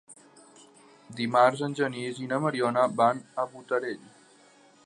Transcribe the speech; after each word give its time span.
Dimarts 1.19 1.61
en 1.69 1.77
Genís 1.81 2.23
i 2.25 2.31
na 2.33 2.41
Mariona 2.47 2.89
van 3.03 3.23
a 3.45 3.49
Botarell. 3.55 4.05